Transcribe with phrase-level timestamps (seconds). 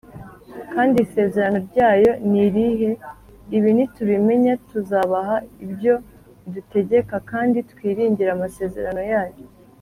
[0.73, 2.91] Kandi isezerano ryayo ni irihe?
[3.57, 5.35] Ibi nitubimenya, tuzubaha
[5.65, 5.93] ibyo
[6.47, 9.37] idutegeka, kandi twiringire amasezerano yayo.